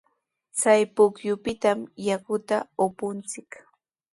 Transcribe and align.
Chay 0.59 0.81
pukyupitami 0.95 1.85
yakuta 2.07 2.57
upunchik. 2.85 3.49